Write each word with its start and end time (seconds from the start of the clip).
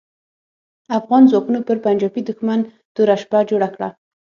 افغان 0.97 1.23
ځواکونو 1.31 1.59
پر 1.67 1.77
پنجاپي 1.85 2.21
دوښمن 2.27 2.59
توره 2.95 3.15
شپه 3.21 3.39
جوړه 3.49 3.67
کړه. 3.75 3.87